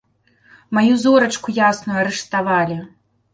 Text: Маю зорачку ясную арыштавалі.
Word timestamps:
Маю 0.77 0.95
зорачку 1.01 1.47
ясную 1.67 1.97
арыштавалі. 2.05 2.81